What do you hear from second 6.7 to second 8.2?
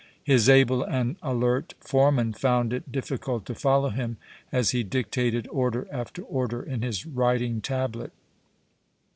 his writing tablet.